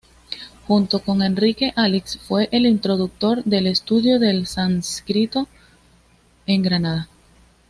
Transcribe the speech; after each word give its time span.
Junto 0.65 0.97
con 1.03 1.21
Enrique 1.21 1.73
Alix 1.75 2.17
fue 2.17 2.49
el 2.51 2.65
introductor 2.65 3.43
del 3.43 3.67
estudio 3.67 4.17
del 4.17 4.47
sánscrito 4.47 5.47
en 6.47 6.63
Granada. 6.63 7.07